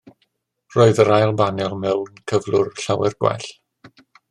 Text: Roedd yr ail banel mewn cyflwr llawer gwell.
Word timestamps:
Roedd 0.75 1.01
yr 1.03 1.11
ail 1.17 1.35
banel 1.41 1.75
mewn 1.83 2.09
cyflwr 2.33 2.73
llawer 2.81 3.17
gwell. 3.23 3.47